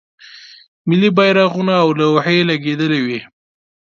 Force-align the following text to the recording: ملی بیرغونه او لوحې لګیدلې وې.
ملی 0.87 1.09
بیرغونه 1.17 1.73
او 1.83 1.89
لوحې 1.99 2.39
لګیدلې 2.49 2.99
وې. 3.05 3.19